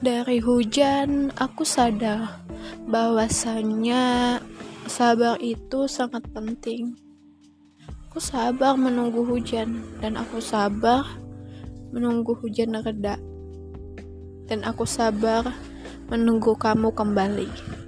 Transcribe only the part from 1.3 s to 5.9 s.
aku sadar bahwasannya sabar itu